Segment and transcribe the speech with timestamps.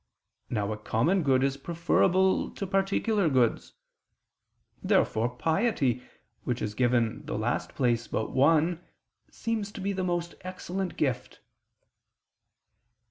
[0.49, 3.73] Now a common good is preferable to particular goods.
[4.81, 6.01] Therefore piety,
[6.43, 8.83] which is given the last place but one,
[9.29, 11.41] seems to be the most excellent gift.